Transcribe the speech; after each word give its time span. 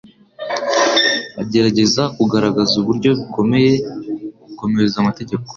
agerageza 1.41 2.03
kugaragaza 2.15 2.73
uburyo 2.81 3.09
bikomeye 3.19 3.71
gukomeza 4.43 4.95
amategeko. 5.01 5.47